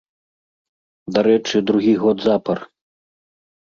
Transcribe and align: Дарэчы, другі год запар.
Дарэчы, 1.19 1.55
другі 1.73 1.93
год 2.07 2.17
запар. 2.29 2.57